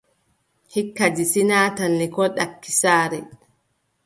Hikka, 0.75 1.05
Disi 1.15 1.41
naatan 1.49 1.93
lekkol 2.01 2.29
ɗaki 2.37 2.71
saare. 2.81 3.19